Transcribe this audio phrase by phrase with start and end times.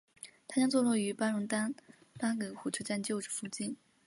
[0.47, 1.75] 它将坐落于丹戎
[2.17, 3.77] 巴葛火车站旧址附近。